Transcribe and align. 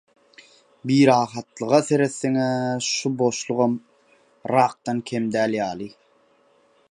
Birahatlyga 0.87 1.79
seretseňä 1.87 2.47
şu 2.91 3.07
boşlugam 3.19 3.73
rakdan 4.53 4.99
kem 5.09 5.23
däl 5.33 5.51
ýaly. 5.61 5.89